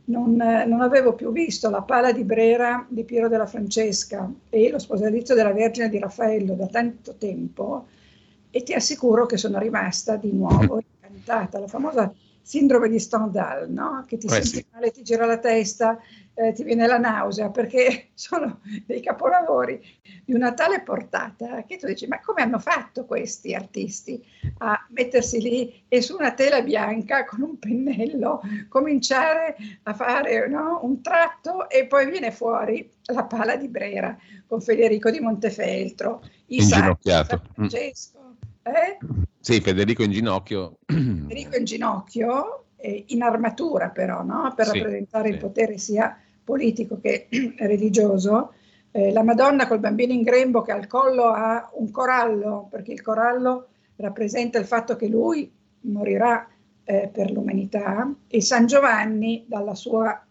non, 0.06 0.34
non, 0.34 0.80
avevo 0.80 1.14
più 1.14 1.32
visto 1.32 1.70
la 1.70 1.82
pala 1.82 2.12
di 2.12 2.24
Brera 2.24 2.84
di 2.88 3.04
Piero 3.04 3.28
della 3.28 3.46
Francesca 3.46 4.30
e 4.50 4.70
lo 4.70 4.78
sposalizio 4.78 5.34
della 5.34 5.52
Vergine 5.52 5.88
di 5.88 5.98
Raffaello 5.98 6.54
da 6.54 6.66
tanto 6.66 7.14
tempo 7.16 7.86
e 8.50 8.62
ti 8.62 8.74
assicuro 8.74 9.26
che 9.26 9.36
sono 9.36 9.58
rimasta 9.58 10.16
di 10.16 10.32
nuovo 10.32 10.80
incantata. 10.80 11.58
La 11.58 11.68
famosa 11.68 12.12
sindrome 12.44 12.90
di 12.90 12.98
Stendhal, 13.00 13.70
no? 13.70 14.04
che 14.06 14.18
ti 14.18 14.26
eh 14.26 14.30
senti 14.30 14.48
sì. 14.48 14.66
male, 14.70 14.90
ti 14.90 15.02
gira 15.02 15.24
la 15.24 15.38
testa, 15.38 15.98
eh, 16.34 16.52
ti 16.52 16.62
viene 16.62 16.86
la 16.86 16.98
nausea, 16.98 17.48
perché 17.48 18.08
sono 18.14 18.60
dei 18.84 19.00
capolavori 19.00 19.82
di 20.24 20.34
una 20.34 20.52
tale 20.52 20.82
portata 20.82 21.64
che 21.64 21.78
tu 21.78 21.86
dici, 21.86 22.06
ma 22.06 22.20
come 22.20 22.42
hanno 22.42 22.58
fatto 22.58 23.06
questi 23.06 23.54
artisti 23.54 24.22
a 24.58 24.86
mettersi 24.90 25.40
lì 25.40 25.84
e 25.88 26.02
su 26.02 26.16
una 26.16 26.32
tela 26.32 26.60
bianca 26.60 27.24
con 27.24 27.40
un 27.40 27.58
pennello 27.58 28.42
cominciare 28.68 29.56
a 29.84 29.94
fare 29.94 30.46
no? 30.46 30.80
un 30.82 31.00
tratto 31.00 31.70
e 31.70 31.86
poi 31.86 32.10
viene 32.10 32.30
fuori 32.30 32.90
la 33.06 33.24
pala 33.24 33.56
di 33.56 33.68
Brera 33.68 34.16
con 34.46 34.60
Federico 34.60 35.10
di 35.10 35.20
Montefeltro, 35.20 36.22
Inginocchiato. 36.46 37.40
Mm. 37.42 37.54
Francesco. 37.54 38.23
Eh? 38.64 38.98
Sì, 39.38 39.60
Federico 39.60 40.02
in 40.02 40.10
ginocchio. 40.10 40.78
Federico 40.86 41.56
in 41.56 41.64
ginocchio, 41.64 42.64
eh, 42.76 43.04
in 43.08 43.22
armatura 43.22 43.90
però, 43.90 44.22
no? 44.22 44.52
per 44.56 44.66
sì, 44.66 44.78
rappresentare 44.78 45.28
sì. 45.28 45.34
il 45.34 45.38
potere 45.38 45.78
sia 45.78 46.18
politico 46.42 46.98
che 46.98 47.28
religioso, 47.58 48.54
eh, 48.90 49.12
la 49.12 49.22
Madonna 49.22 49.66
col 49.66 49.80
bambino 49.80 50.12
in 50.12 50.22
grembo 50.22 50.62
che 50.62 50.72
al 50.72 50.86
collo 50.86 51.24
ha 51.24 51.70
un 51.74 51.90
corallo, 51.90 52.68
perché 52.70 52.92
il 52.92 53.02
corallo 53.02 53.68
rappresenta 53.96 54.58
il 54.58 54.66
fatto 54.66 54.96
che 54.96 55.08
lui 55.08 55.52
morirà 55.80 56.48
eh, 56.84 57.10
per 57.12 57.30
l'umanità, 57.30 58.14
e 58.26 58.40
San 58.40 58.66
Giovanni 58.66 59.44
dalla 59.46 59.74
sua 59.74 60.24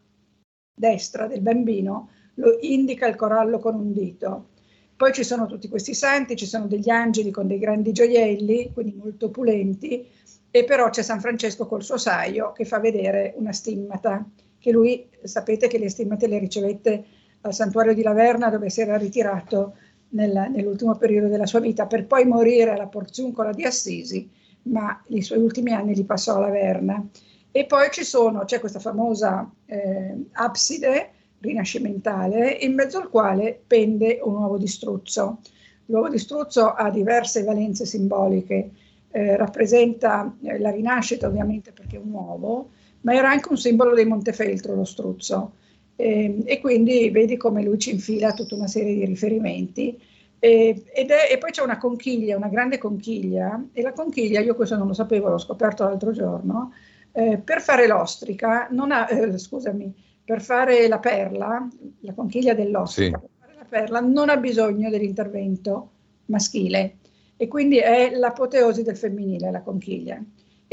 destra 0.76 1.28
del 1.28 1.42
bambino 1.42 2.10
lo 2.36 2.58
indica 2.62 3.06
il 3.08 3.16
corallo 3.16 3.60
con 3.60 3.76
un 3.76 3.94
dito. 3.94 4.48
Poi 4.96 5.12
ci 5.12 5.24
sono 5.24 5.48
tutti 5.48 5.68
questi 5.68 5.94
santi, 5.94 6.36
ci 6.36 6.46
sono 6.46 6.68
degli 6.68 6.90
angeli 6.90 7.32
con 7.32 7.48
dei 7.48 7.60
grandi 7.60 7.92
gioielli, 7.92 8.72
quindi 8.74 8.94
molto 8.94 9.26
opulenti, 9.28 10.08
e 10.52 10.64
però 10.64 10.90
c'è 10.90 11.02
San 11.02 11.20
Francesco 11.20 11.66
col 11.66 11.84
suo 11.84 11.98
saio 11.98 12.52
che 12.52 12.64
fa 12.64 12.80
vedere 12.80 13.34
una 13.38 13.52
stimmata, 13.52 14.24
che 14.60 14.72
lui 14.72 15.10
sapete 15.24 15.68
che 15.68 15.80
le 15.80 15.90
stimmate 15.90 16.28
le 16.28 16.38
ricevette 16.38 17.04
al 17.42 17.54
santuario 17.54 17.94
di 17.94 18.04
Laverna 18.04 18.50
dove 18.50 18.70
si 18.70 18.82
era 18.82 18.96
ritirato 18.98 19.76
nel, 20.10 20.50
nell'ultimo 20.54 20.96
periodo 20.96 21.28
della 21.28 21.46
sua 21.46 21.60
vita 21.60 21.88
per 21.88 22.06
poi 22.06 22.26
morire 22.26 22.72
alla 22.72 22.88
Porziuncola 22.88 23.52
di 23.52 23.66
Assisi, 23.66 24.30
ma 24.64 25.02
i 25.08 25.22
suoi 25.22 25.40
ultimi 25.40 25.74
anni 25.74 25.96
li 25.96 26.04
passò 26.06 26.36
a 26.36 26.42
Laverna. 26.42 27.06
E 27.52 27.66
poi 27.66 27.90
ci 27.92 28.04
sono, 28.04 28.46
c'è 28.46 28.60
questa 28.60 28.80
famosa 28.80 29.50
eh, 29.66 30.16
abside 30.34 31.12
rinascimentale 31.44 32.52
in 32.62 32.74
mezzo 32.74 32.98
al 32.98 33.10
quale 33.10 33.62
pende 33.68 34.20
un 34.24 34.36
uovo 34.36 34.58
di 34.58 34.68
struzzo. 34.68 35.40
L'uovo 35.88 36.10
di 36.10 36.18
struzzo 36.18 36.74
ha 36.74 36.90
diverse 36.90 37.44
valenze 37.44 37.86
simboliche, 37.86 38.70
eh, 39.12 39.36
rappresenta 39.36 40.34
eh, 40.42 40.58
la 40.58 40.72
rinascita 40.72 41.28
ovviamente 41.28 41.72
perché 41.72 41.98
è 41.98 42.00
un 42.00 42.12
uovo, 42.12 42.70
ma 43.02 43.14
era 43.14 43.30
anche 43.30 43.50
un 43.50 43.58
simbolo 43.58 43.94
dei 43.94 44.06
Montefeltro 44.06 44.74
lo 44.74 44.86
struzzo 44.86 45.54
e, 45.96 46.24
ehm, 46.24 46.42
e 46.46 46.60
quindi 46.62 47.10
vedi 47.10 47.38
come 47.38 47.62
lui 47.64 47.78
ci 47.78 47.92
infila 47.92 48.34
tutta 48.34 48.56
una 48.56 48.68
serie 48.68 48.96
di 48.96 49.06
riferimenti. 49.06 50.00
E, 50.40 50.84
è, 50.92 51.06
e, 51.32 51.38
poi 51.38 51.52
c'è 51.52 51.62
una 51.62 51.78
conchiglia, 51.78 52.38
una 52.38 52.50
grande 52.50 52.78
conchiglia, 52.78 53.66
e 53.72 53.82
la 53.82 53.94
conchiglia, 53.94 54.42
io 54.42 54.56
questo 54.56 54.76
non 54.78 54.88
lo 54.88 54.94
sapevo, 54.94 55.30
l'ho 55.30 55.38
scoperto 55.38 55.84
l'altro 55.84 56.12
giorno, 56.12 56.74
eh, 57.14 57.38
per 57.38 57.62
fare 57.62 57.88
l'ostrica, 57.88 58.68
ha, 58.68 59.08
eh, 59.10 59.38
scusami, 59.38 59.94
per 60.26 60.42
fare 60.42 60.88
la 60.88 61.00
perla, 61.00 61.68
la 62.00 62.14
conchiglia 62.14 62.54
dell'ostrica, 62.54 63.20
sì. 63.20 63.28
per 63.28 63.48
fare 63.48 63.56
la 63.58 63.66
perla 63.68 64.00
non 64.00 64.30
ha 64.30 64.38
bisogno 64.38 64.90
dell'intervento 64.90 65.90
maschile 66.26 66.98
e 67.36 67.48
quindi 67.48 67.78
è 67.78 68.12
l'apoteosi 68.16 68.84
del 68.84 68.96
femminile 68.96 69.52
la 69.52 69.62
conchiglia 69.62 70.24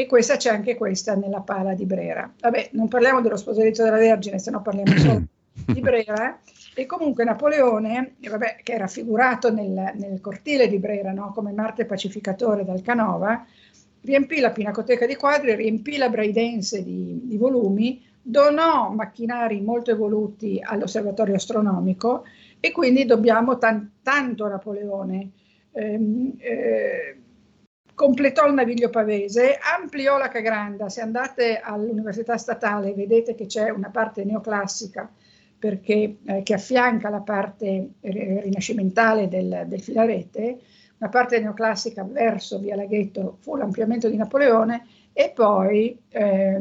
e 0.00 0.07
questa 0.07 0.37
c'è 0.37 0.50
anche 0.50 0.76
questa 0.76 1.14
nella 1.14 1.40
pala 1.40 1.75
di 1.75 1.85
Brera. 1.85 2.33
Vabbè, 2.40 2.71
non 2.73 2.88
parliamo 2.88 3.21
dello 3.21 3.37
sposalizio 3.37 3.85
della 3.85 3.99
Vergine, 3.99 4.38
se 4.38 4.50
no 4.50 4.62
parliamo 4.62 4.97
solo 4.97 5.23
di 5.66 5.80
Brera. 5.80 6.40
E 6.75 6.87
comunque 6.87 7.25
Napoleone, 7.25 8.14
vabbè, 8.19 8.61
che 8.62 8.73
era 8.73 8.87
figurato 8.87 9.52
nel, 9.52 9.92
nel 9.97 10.21
cortile 10.23 10.69
di 10.69 10.78
Brera 10.78 11.12
no? 11.12 11.33
come 11.35 11.52
Marte 11.52 11.85
pacificatore 11.85 12.64
dal 12.64 12.80
Canova, 12.80 13.45
riempì 14.02 14.40
la 14.40 14.52
pinacoteca 14.52 15.04
di 15.04 15.16
quadri, 15.16 15.54
riempì 15.54 15.99
la 15.99 16.09
Braidense 16.09 16.83
di, 16.83 17.21
di 17.25 17.37
volumi, 17.37 18.02
donò 18.23 18.91
macchinari 18.91 19.61
molto 19.61 19.91
evoluti 19.91 20.61
all'osservatorio 20.62 21.35
astronomico 21.35 22.25
e 22.61 22.71
quindi 22.73 23.07
dobbiamo 23.07 23.59
tan- 23.59 23.93
tanto 24.03 24.45
a 24.45 24.49
Napoleone. 24.49 25.31
Eh, 25.73 26.35
eh, 26.39 27.21
completò 27.95 28.47
il 28.47 28.55
naviglio 28.55 28.91
pavese, 28.91 29.59
ampliò 29.79 30.19
la 30.19 30.29
Cagranda. 30.29 30.89
Se 30.89 31.00
andate 31.00 31.61
all'Università 31.61 32.37
Statale 32.37 32.95
vedete 32.95 33.35
che 33.35 33.47
c'è 33.47 33.71
una 33.71 33.91
parte 33.91 34.25
neoclassica 34.25 35.11
perché, 35.59 36.17
eh, 36.25 36.43
che 36.43 36.55
affianca 36.55 37.11
la 37.11 37.21
parte 37.21 37.91
rinascimentale 38.00 39.29
del, 39.29 39.65
del, 39.67 39.83
filarete, 39.83 40.59
una 40.99 41.11
parte 41.11 41.39
neoclassica 41.41 42.05
verso 42.05 42.59
Via 42.59 42.77
Laghetto 42.77 43.37
fu 43.41 43.57
l'ampliamento 43.57 44.09
di 44.09 44.17
Napoleone 44.17 44.87
e 45.12 45.33
poi 45.35 45.99
eh, 46.09 46.61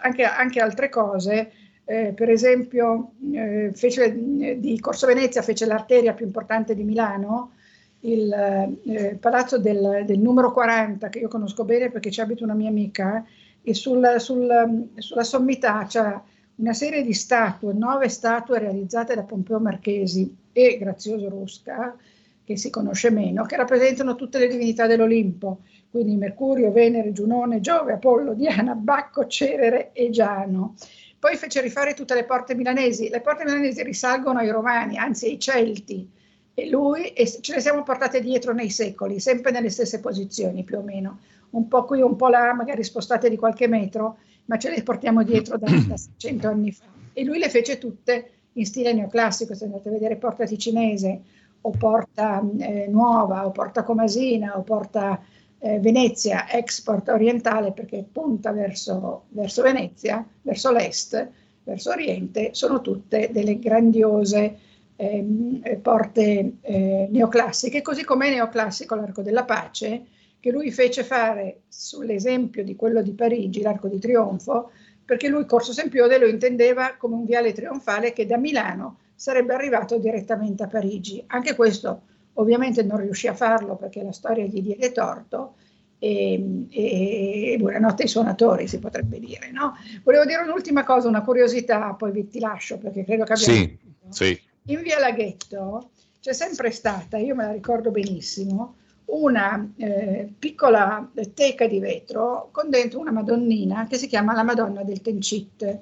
anche, 0.00 0.24
anche, 0.24 0.60
altre 0.60 0.88
cose. 0.88 1.52
Eh, 1.84 2.12
per 2.14 2.30
esempio, 2.30 3.12
eh, 3.32 3.70
fece, 3.74 4.12
di 4.58 4.80
Corso 4.80 5.06
Venezia 5.06 5.42
fece 5.42 5.66
l'arteria 5.66 6.14
più 6.14 6.26
importante 6.26 6.74
di 6.74 6.82
Milano, 6.82 7.52
il 8.00 8.32
eh, 8.32 9.16
palazzo 9.20 9.58
del, 9.58 10.02
del, 10.04 10.18
numero 10.18 10.52
40, 10.52 11.08
che 11.08 11.20
io 11.20 11.28
conosco 11.28 11.64
bene 11.64 11.90
perché 11.90 12.10
ci 12.10 12.20
abita 12.20 12.44
una 12.44 12.54
mia 12.54 12.68
amica, 12.68 13.24
e 13.62 13.74
sul, 13.74 14.16
sul, 14.18 14.88
sulla 14.96 15.24
sommità 15.24 15.84
c'è 15.86 16.20
una 16.56 16.72
serie 16.72 17.02
di 17.02 17.12
statue, 17.12 17.72
nove 17.72 18.08
statue 18.08 18.58
realizzate 18.58 19.14
da 19.14 19.22
Pompeo 19.22 19.58
Marchesi 19.58 20.34
e 20.52 20.78
Grazioso 20.78 21.28
Rusca, 21.28 21.96
che 22.44 22.56
si 22.56 22.70
conosce 22.70 23.10
meno, 23.10 23.44
che 23.44 23.56
rappresentano 23.56 24.14
tutte 24.14 24.38
le 24.38 24.46
divinità 24.46 24.86
dell'Olimpo, 24.86 25.62
quindi 25.96 26.16
Mercurio, 26.16 26.72
Venere, 26.72 27.12
Giunone, 27.12 27.60
Giove, 27.60 27.94
Apollo, 27.94 28.34
Diana, 28.34 28.74
Bacco, 28.74 29.26
Cerere 29.26 29.92
e 29.92 30.10
Giano. 30.10 30.74
Poi 31.18 31.36
fece 31.36 31.62
rifare 31.62 31.94
tutte 31.94 32.12
le 32.12 32.24
porte 32.24 32.54
milanesi. 32.54 33.08
Le 33.08 33.22
porte 33.22 33.44
milanesi 33.44 33.82
risalgono 33.82 34.40
ai 34.40 34.50
Romani, 34.50 34.98
anzi 34.98 35.24
ai 35.24 35.38
Celti, 35.38 36.06
e 36.52 36.68
lui 36.68 37.12
e 37.14 37.26
ce 37.26 37.54
le 37.54 37.60
siamo 37.60 37.82
portate 37.82 38.20
dietro 38.20 38.52
nei 38.52 38.68
secoli, 38.68 39.20
sempre 39.20 39.50
nelle 39.50 39.70
stesse 39.70 40.00
posizioni 40.00 40.64
più 40.64 40.76
o 40.76 40.82
meno, 40.82 41.20
un 41.50 41.66
po' 41.66 41.86
qui, 41.86 42.02
un 42.02 42.14
po' 42.14 42.28
là, 42.28 42.52
magari 42.52 42.84
spostate 42.84 43.30
di 43.30 43.36
qualche 43.38 43.66
metro, 43.66 44.18
ma 44.44 44.58
ce 44.58 44.68
le 44.68 44.82
portiamo 44.82 45.22
dietro 45.22 45.56
da, 45.56 45.66
da 45.86 45.94
100 46.14 46.46
anni 46.46 46.72
fa. 46.72 46.84
E 47.14 47.24
lui 47.24 47.38
le 47.38 47.48
fece 47.48 47.78
tutte 47.78 48.32
in 48.52 48.66
stile 48.66 48.92
neoclassico, 48.92 49.54
se 49.54 49.64
andate 49.64 49.88
a 49.88 49.92
vedere 49.92 50.16
Porta 50.16 50.44
Ticinese 50.44 51.20
o 51.62 51.70
Porta 51.70 52.42
eh, 52.58 52.86
Nuova 52.86 53.46
o 53.46 53.50
Porta 53.50 53.82
Comasina 53.82 54.58
o 54.58 54.62
Porta 54.62 55.20
eh, 55.66 55.80
Venezia, 55.80 56.48
export 56.48 57.08
orientale 57.08 57.72
perché 57.72 58.04
punta 58.10 58.52
verso, 58.52 59.24
verso 59.30 59.62
Venezia, 59.62 60.24
verso 60.42 60.70
l'est, 60.70 61.28
verso 61.64 61.90
oriente, 61.90 62.50
sono 62.52 62.80
tutte 62.80 63.30
delle 63.32 63.58
grandiose 63.58 64.58
eh, 64.94 65.78
porte 65.82 66.52
eh, 66.60 67.08
neoclassiche, 67.10 67.82
così 67.82 68.04
come 68.04 68.28
è 68.28 68.30
neoclassico 68.30 68.94
l'Arco 68.94 69.22
della 69.22 69.44
Pace, 69.44 70.06
che 70.38 70.50
lui 70.52 70.70
fece 70.70 71.02
fare 71.02 71.62
sull'esempio 71.68 72.62
di 72.62 72.76
quello 72.76 73.02
di 73.02 73.12
Parigi, 73.12 73.62
l'Arco 73.62 73.88
di 73.88 73.98
Trionfo, 73.98 74.70
perché 75.04 75.28
lui 75.28 75.46
Corso 75.46 75.72
Sempione 75.72 76.18
lo 76.18 76.26
intendeva 76.26 76.94
come 76.96 77.16
un 77.16 77.24
viale 77.24 77.52
trionfale 77.52 78.12
che 78.12 78.26
da 78.26 78.36
Milano 78.36 78.98
sarebbe 79.16 79.54
arrivato 79.54 79.98
direttamente 79.98 80.62
a 80.62 80.68
Parigi. 80.68 81.24
Anche 81.26 81.56
questo 81.56 82.02
ovviamente 82.36 82.82
non 82.82 82.98
riuscì 82.98 83.28
a 83.28 83.34
farlo 83.34 83.76
perché 83.76 84.02
la 84.02 84.12
storia 84.12 84.44
gli 84.44 84.62
diede 84.62 84.92
torto 84.92 85.54
e, 85.98 86.66
e, 86.70 87.56
buonanotte 87.58 88.02
ai 88.02 88.08
suonatori 88.08 88.66
si 88.66 88.78
potrebbe 88.78 89.18
dire. 89.18 89.50
No? 89.52 89.74
Volevo 90.02 90.24
dire 90.24 90.42
un'ultima 90.42 90.84
cosa, 90.84 91.08
una 91.08 91.22
curiosità, 91.22 91.94
poi 91.94 92.12
vi 92.12 92.28
ti 92.28 92.38
lascio 92.38 92.78
perché 92.78 93.04
credo 93.04 93.24
che 93.24 93.32
abbiamo... 93.32 93.54
Sì, 93.54 93.78
sì 94.08 94.40
in 94.68 94.82
via 94.82 94.98
Laghetto 94.98 95.90
c'è 96.20 96.32
sempre 96.32 96.70
stata, 96.70 97.18
io 97.18 97.34
me 97.34 97.44
la 97.44 97.52
ricordo 97.52 97.90
benissimo, 97.90 98.76
una 99.06 99.70
eh, 99.76 100.28
piccola 100.36 101.08
teca 101.34 101.68
di 101.68 101.78
vetro 101.78 102.48
con 102.50 102.68
dentro 102.68 102.98
una 102.98 103.12
Madonnina 103.12 103.86
che 103.86 103.96
si 103.96 104.08
chiama 104.08 104.34
la 104.34 104.42
Madonna 104.42 104.82
del 104.82 105.00
Tencit 105.00 105.78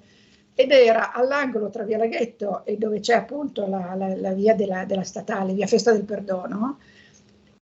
ed 0.54 0.70
era 0.70 1.12
all'angolo 1.12 1.68
tra 1.68 1.82
via 1.82 1.99
Laghetto 1.99 2.64
e 2.64 2.76
dove 2.76 3.00
c'è 3.00 3.14
appunto 3.14 3.66
la, 3.66 3.94
la, 3.96 4.14
la 4.16 4.32
via 4.32 4.54
della, 4.54 4.84
della, 4.84 5.02
statale, 5.02 5.52
via 5.52 5.66
Festa 5.66 5.92
del 5.92 6.04
Perdono, 6.04 6.78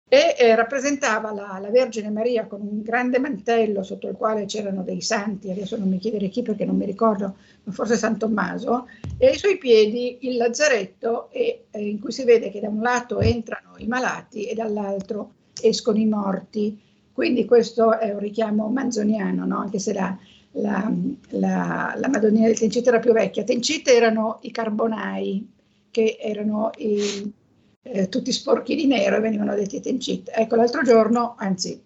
e 0.08 0.36
eh, 0.38 0.56
rappresentava 0.56 1.34
la, 1.34 1.58
la, 1.60 1.70
Vergine 1.72 2.12
Maria 2.12 2.46
con 2.46 2.62
un 2.62 2.84
grande 2.84 3.18
mantello 3.18 3.82
sotto 3.82 4.08
il 4.08 4.16
quale 4.16 4.46
c'erano 4.46 4.84
dei 4.84 5.02
santi, 5.02 5.50
adesso 5.50 5.78
non 5.78 5.90
mi 5.90 5.98
chiedere 5.98 6.30
chi 6.30 6.44
perché 6.44 6.64
non 6.64 6.78
mi 6.78 6.86
ricordo, 6.86 7.36
ma 7.64 7.72
forse 7.74 7.98
San 7.98 8.20
Tommaso, 8.20 8.88
e 9.18 9.28
ai 9.28 9.38
suoi 9.38 9.58
piedi 9.58 10.20
il 10.22 10.38
lazzaretto 10.38 11.32
e, 11.32 11.66
eh, 11.72 11.90
in 11.90 12.00
cui 12.00 12.12
si 12.12 12.24
vede 12.24 12.52
che 12.52 12.60
da 12.60 12.70
un 12.70 12.82
lato 12.82 13.20
entrano 13.20 13.74
i 13.78 13.88
malati 13.88 14.46
e 14.46 14.54
dall'altro 14.54 15.32
escono 15.60 15.98
i 15.98 16.06
morti. 16.06 16.80
Quindi 17.12 17.46
questo 17.46 17.98
è 17.98 18.12
un 18.12 18.20
richiamo 18.20 18.68
manzoniano, 18.68 19.46
no? 19.46 19.58
anche 19.58 19.80
se 19.80 19.94
la, 19.94 20.16
la, 20.56 20.92
la, 21.30 21.94
la 21.98 22.08
Madonnina 22.10 22.48
del 22.48 22.58
Tencite 22.58 22.90
era 22.90 23.00
più 23.00 23.14
vecchia. 23.14 23.44
Tencite 23.44 23.94
erano 23.94 24.40
i 24.42 24.52
carbonai, 24.52 25.52
che 25.92 26.18
erano 26.20 26.72
i 26.78 27.32
eh, 27.88 28.10
tutti 28.10 28.32
sporchi 28.32 28.76
di 28.76 28.88
nero 28.88 29.18
e 29.18 29.20
venivano 29.20 29.56
detti 29.56 29.80
tencit. 29.80 30.32
Ecco, 30.34 30.56
l'altro 30.56 30.82
giorno, 30.82 31.36
anzi 31.38 31.82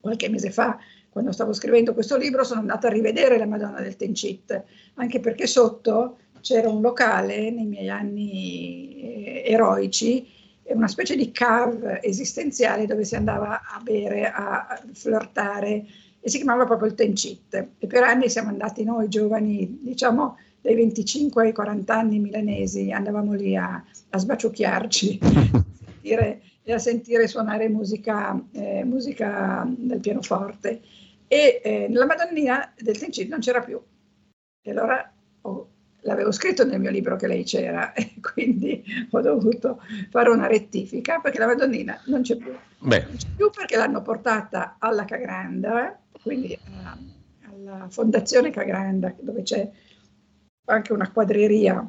qualche 0.00 0.28
mese 0.28 0.50
fa, 0.50 0.78
quando 1.10 1.32
stavo 1.32 1.52
scrivendo 1.52 1.94
questo 1.94 2.16
libro, 2.16 2.44
sono 2.44 2.60
andata 2.60 2.86
a 2.86 2.92
rivedere 2.92 3.38
la 3.38 3.46
Madonna 3.46 3.80
del 3.80 3.96
Tencit, 3.96 4.62
anche 4.94 5.18
perché 5.18 5.46
sotto 5.46 6.18
c'era 6.40 6.68
un 6.68 6.80
locale 6.80 7.50
nei 7.50 7.66
miei 7.66 7.88
anni 7.88 9.00
eh, 9.00 9.42
eroici, 9.46 10.34
una 10.68 10.88
specie 10.88 11.16
di 11.16 11.30
cave 11.32 12.02
esistenziale 12.02 12.86
dove 12.86 13.04
si 13.04 13.16
andava 13.16 13.62
a 13.62 13.80
bere, 13.82 14.26
a 14.26 14.80
flirtare 14.92 15.86
e 16.26 16.28
si 16.28 16.38
chiamava 16.38 16.64
proprio 16.64 16.88
il 16.88 16.96
Tencit. 16.96 17.68
E 17.78 17.86
per 17.86 18.02
anni 18.02 18.28
siamo 18.28 18.48
andati 18.48 18.82
noi 18.82 19.06
giovani, 19.06 19.78
diciamo, 19.80 20.36
dai 20.60 20.74
25 20.74 21.44
ai 21.44 21.52
40 21.52 21.96
anni 21.96 22.18
milanesi 22.18 22.90
andavamo 22.90 23.34
lì 23.34 23.54
a, 23.54 23.80
a 24.10 24.18
sbaciucchiarci 24.18 25.20
e 26.02 26.72
a 26.72 26.78
sentire 26.78 27.28
suonare 27.28 27.68
musica, 27.68 28.44
eh, 28.50 28.82
musica 28.82 29.64
del 29.68 30.00
pianoforte. 30.00 30.80
E 31.28 31.60
eh, 31.62 31.86
nella 31.88 32.06
Madonnina 32.06 32.72
del 32.76 32.98
Tencino 32.98 33.28
non 33.30 33.38
c'era 33.38 33.60
più. 33.60 33.80
E 34.62 34.70
allora 34.72 35.08
oh, 35.42 35.68
l'avevo 36.00 36.32
scritto 36.32 36.64
nel 36.64 36.80
mio 36.80 36.90
libro 36.90 37.14
che 37.14 37.28
lei 37.28 37.44
c'era 37.44 37.92
e 37.94 38.14
quindi 38.20 38.82
ho 39.10 39.20
dovuto 39.20 39.80
fare 40.10 40.30
una 40.30 40.48
rettifica 40.48 41.20
perché 41.20 41.38
la 41.38 41.46
Madonnina 41.46 42.00
non 42.06 42.22
c'è 42.22 42.34
più. 42.34 42.52
Beh. 42.80 43.04
Non 43.06 43.16
c'è 43.16 43.28
più 43.36 43.50
perché 43.50 43.76
l'hanno 43.76 44.02
portata 44.02 44.74
alla 44.80 45.04
Cagranda, 45.04 46.00
quindi 46.26 46.58
alla, 46.64 46.98
alla 47.50 47.88
Fondazione 47.88 48.50
Cagranda 48.50 49.14
dove 49.20 49.42
c'è 49.42 49.70
anche 50.66 50.92
una 50.92 51.12
quadreria 51.12 51.88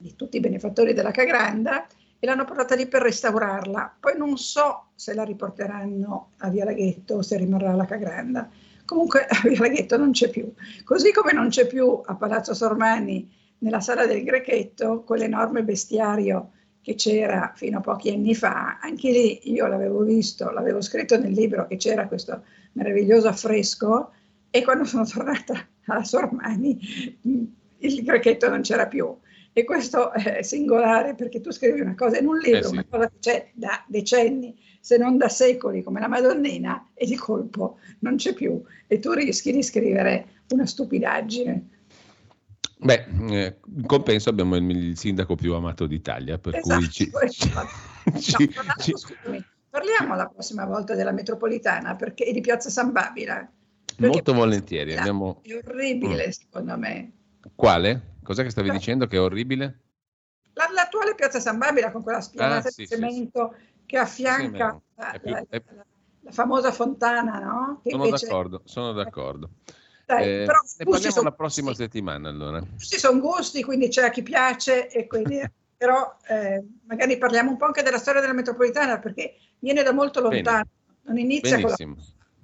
di 0.00 0.14
tutti 0.14 0.36
i 0.36 0.40
benefattori 0.40 0.94
della 0.94 1.10
Cagranda 1.10 1.84
e 2.20 2.26
l'hanno 2.26 2.44
portata 2.44 2.76
lì 2.76 2.86
per 2.86 3.02
restaurarla. 3.02 3.96
Poi 3.98 4.16
non 4.16 4.38
so 4.38 4.90
se 4.94 5.12
la 5.12 5.24
riporteranno 5.24 6.30
a 6.38 6.48
Via 6.50 6.64
Laghetto 6.64 7.16
o 7.16 7.22
se 7.22 7.36
rimarrà 7.36 7.72
alla 7.72 7.84
Cagranda 7.84 8.48
Comunque 8.88 9.26
a 9.26 9.40
Via 9.42 9.58
Laghetto 9.58 9.98
non 9.98 10.12
c'è 10.12 10.30
più. 10.30 10.50
Così 10.82 11.12
come 11.12 11.32
non 11.32 11.48
c'è 11.48 11.66
più 11.66 12.00
a 12.02 12.14
Palazzo 12.14 12.54
Sormani, 12.54 13.30
nella 13.58 13.80
sala 13.80 14.06
del 14.06 14.24
Grechetto, 14.24 15.02
quell'enorme 15.02 15.62
bestiario 15.62 16.52
che 16.88 16.94
c'era 16.94 17.52
fino 17.54 17.78
a 17.78 17.80
pochi 17.82 18.08
anni 18.08 18.34
fa, 18.34 18.78
anche 18.80 19.10
lì 19.10 19.52
io 19.52 19.66
l'avevo 19.66 20.00
visto, 20.04 20.50
l'avevo 20.50 20.80
scritto 20.80 21.18
nel 21.18 21.32
libro 21.32 21.66
che 21.66 21.76
c'era 21.76 22.08
questo 22.08 22.44
meraviglioso 22.72 23.28
affresco 23.28 24.12
e 24.48 24.64
quando 24.64 24.84
sono 24.84 25.04
tornata 25.04 25.68
alla 25.84 26.02
Sormani 26.02 26.78
il 27.76 28.02
Grechetto 28.02 28.48
non 28.48 28.62
c'era 28.62 28.86
più. 28.86 29.14
E 29.52 29.64
questo 29.64 30.12
è 30.12 30.40
singolare 30.40 31.14
perché 31.14 31.42
tu 31.42 31.50
scrivi 31.50 31.80
una 31.80 31.94
cosa 31.94 32.18
in 32.18 32.26
un 32.26 32.38
libro, 32.38 32.58
eh 32.58 32.64
sì. 32.64 32.72
una 32.72 32.86
cosa 32.88 33.08
che 33.10 33.18
c'è 33.18 33.50
da 33.52 33.84
decenni 33.86 34.56
se 34.80 34.96
non 34.96 35.18
da 35.18 35.28
secoli 35.28 35.82
come 35.82 36.00
la 36.00 36.08
Madonnina 36.08 36.88
e 36.94 37.04
di 37.04 37.16
colpo 37.16 37.78
non 37.98 38.16
c'è 38.16 38.32
più 38.32 38.62
e 38.86 38.98
tu 38.98 39.12
rischi 39.12 39.52
di 39.52 39.62
scrivere 39.62 40.26
una 40.50 40.64
stupidaggine. 40.64 41.68
Beh, 42.80 43.06
eh, 43.30 43.58
in 43.74 43.86
compenso 43.86 44.30
abbiamo 44.30 44.54
il, 44.56 44.70
il, 44.70 44.96
sindaco 44.96 45.34
più 45.34 45.52
amato 45.54 45.86
d'Italia, 45.86 46.38
per 46.38 46.56
esatto, 46.56 46.78
cui 46.78 46.90
ci, 46.90 47.10
ci, 48.20 48.54
no, 48.54 48.62
ci, 48.78 48.92
scusami, 48.96 49.44
parliamo 49.68 50.14
la 50.14 50.28
prossima 50.28 50.64
volta 50.64 50.94
della 50.94 51.10
metropolitana 51.10 51.96
perché, 51.96 52.24
e 52.24 52.32
di 52.32 52.40
Piazza 52.40 52.70
San 52.70 52.92
Babila. 52.92 53.50
Molto 53.98 54.32
volentieri. 54.32 54.96
Abbiamo... 54.96 55.40
È 55.42 55.54
orribile, 55.54 56.28
mm. 56.28 56.30
secondo 56.30 56.78
me. 56.78 57.12
Quale? 57.56 58.16
Cos'è 58.22 58.44
che 58.44 58.50
stavi 58.50 58.70
dicendo 58.70 59.06
che 59.08 59.16
è 59.16 59.20
orribile? 59.20 59.80
L'attuale 60.52 61.14
Piazza 61.14 61.40
San 61.40 61.58
Babila 61.58 61.90
con 61.90 62.02
quella 62.02 62.20
spianata 62.20 62.68
ah, 62.68 62.70
sì, 62.70 62.82
di 62.82 62.88
cemento 62.88 63.54
sì, 63.56 63.82
che 63.86 63.98
affianca 63.98 64.70
sì, 64.70 65.00
la, 65.00 65.18
più, 65.20 65.30
la, 65.30 65.46
è... 65.48 65.62
la, 66.20 66.32
famosa 66.32 66.70
fontana, 66.70 67.38
no? 67.38 67.80
Che 67.82 67.90
sono 67.90 68.04
invece... 68.04 68.26
d'accordo, 68.26 68.62
sono 68.64 68.92
d'accordo. 68.92 69.50
Dai, 70.08 70.42
eh, 70.42 70.44
però 70.46 70.58
ne 70.78 70.84
parliamo 70.86 71.22
la 71.22 71.32
prossima 71.32 71.74
settimana 71.74 72.30
allora. 72.30 72.62
Questi 72.74 72.98
sono 72.98 73.20
gusti, 73.20 73.62
quindi 73.62 73.88
c'è 73.88 74.04
a 74.04 74.10
chi 74.10 74.22
piace 74.22 74.88
e 74.88 75.06
quindi... 75.06 75.38
però 75.78 76.16
eh, 76.26 76.64
magari 76.88 77.16
parliamo 77.18 77.50
un 77.50 77.56
po' 77.56 77.66
anche 77.66 77.82
della 77.82 77.98
storia 77.98 78.20
della 78.20 78.32
metropolitana 78.32 78.98
perché 78.98 79.36
viene 79.60 79.84
da 79.84 79.92
molto 79.92 80.20
lontano, 80.20 80.42
Bene. 80.42 80.68
non 81.02 81.18
inizia 81.18 81.60
la, 81.60 81.76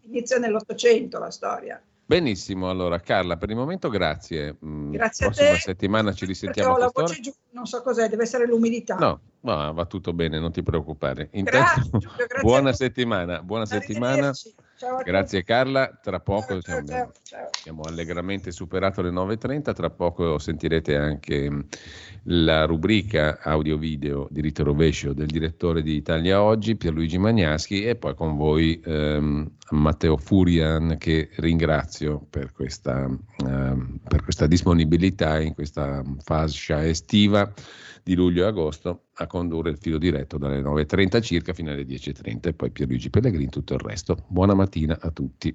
inizia 0.03 0.39
nell'Ottocento 0.39 1.19
la 1.19 1.33
storia. 1.33 1.83
Benissimo, 2.07 2.69
allora 2.69 3.01
Carla, 3.01 3.37
per 3.37 3.51
il 3.51 3.57
momento 3.57 3.89
grazie. 3.89 4.57
Mm, 4.65 4.93
grazie 4.93 5.27
a 5.27 5.31
te. 5.31 5.37
Prossima 5.37 5.59
settimana 5.59 6.13
ci 6.13 6.27
risentiamo. 6.27 6.75
Ho 6.75 6.79
la 6.79 6.91
voce 6.93 7.21
giù, 7.21 7.33
non 7.51 7.67
so 7.67 7.83
cos'è, 7.83 8.09
deve 8.09 8.23
essere 8.23 8.47
l'umidità. 8.47 8.97
No, 8.97 9.21
no, 9.41 9.73
va 9.73 9.87
tutto 9.87 10.13
bene, 10.13 10.39
non 10.39 10.53
ti 10.53 10.63
preoccupare. 10.63 11.31
Intanto, 11.33 11.89
grazie, 11.91 11.99
Giulio, 11.99 12.27
buona 12.43 12.73
settimana, 12.73 13.43
buona 13.43 13.67
settimana. 13.67 14.33
Grazie 15.05 15.45
Carla, 15.45 15.99
tra 16.03 16.21
poco 16.21 16.61
ciao, 16.61 16.85
ciao, 16.85 16.85
ciao, 16.85 17.13
ciao. 17.23 17.51
abbiamo 17.59 17.85
allegramente 17.85 18.51
superato 18.51 19.03
le 19.03 19.11
9.30, 19.11 19.73
tra 19.73 19.91
poco 19.91 20.39
sentirete 20.39 20.97
anche 20.97 21.67
la 22.25 22.65
rubrica 22.65 23.39
audio-video 23.43 24.29
diritto 24.31 24.63
rovescio 24.63 25.13
del 25.13 25.27
direttore 25.27 25.83
di 25.83 25.95
Italia 25.95 26.43
Oggi, 26.43 26.77
Pierluigi 26.77 27.19
Magnaschi, 27.19 27.85
e 27.85 27.97
poi 27.97 28.15
con 28.15 28.37
voi 28.37 28.81
ehm, 28.83 29.51
Matteo 29.71 30.17
Furian 30.17 30.97
che 30.99 31.31
ringrazio 31.37 32.25
per 32.31 32.53
questa, 32.53 33.09
ehm, 33.47 33.99
per 34.09 34.23
questa 34.23 34.47
disponibilità 34.47 35.41
in 35.41 35.55
questa 35.55 36.03
fascia 36.23 36.87
estiva 36.87 37.53
di 38.03 38.15
luglio 38.15 38.45
e 38.45 38.49
agosto 38.49 39.05
a 39.15 39.27
condurre 39.27 39.71
il 39.71 39.79
filo 39.79 39.99
diretto 39.99 40.39
dalle 40.39 40.61
9.30 40.61 41.23
circa 41.23 41.53
fino 41.53 41.71
alle 41.71 41.85
10.30 41.85 42.49
e 42.49 42.53
poi 42.55 42.71
Pierluigi 42.71 43.11
Pellegrini 43.11 43.49
tutto 43.49 43.75
il 43.75 43.81
resto. 43.81 44.25
Buona 44.29 44.55
mattina 44.55 44.99
a 45.01 45.11
tutti. 45.11 45.55